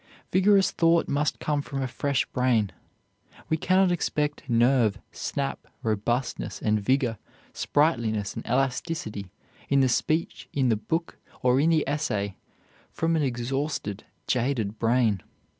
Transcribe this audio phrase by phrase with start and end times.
[0.31, 2.71] Vigorous thought must come from a fresh brain.
[3.49, 7.19] We cannot expect nerve, snap, robustness and vigor,
[7.53, 9.31] sprightliness and elasticity,
[9.69, 12.35] in the speech, in the book, or in the essay,
[12.91, 15.21] from an exhausted, jaded brain.